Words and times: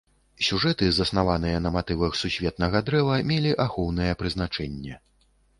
Сюжэты, 0.45 0.87
заснаваныя 0.99 1.59
на 1.67 1.73
матывах 1.75 2.17
сусветнага 2.21 2.83
дрэва, 2.87 3.21
мелі 3.33 3.55
ахоўнае 3.67 4.09
прызначэнне. 4.23 4.99